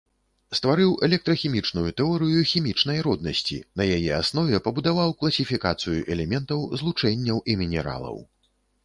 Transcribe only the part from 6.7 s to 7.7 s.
злучэнняў і